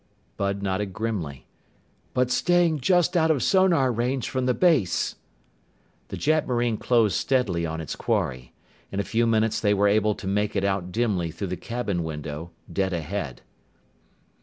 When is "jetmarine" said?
6.17-6.77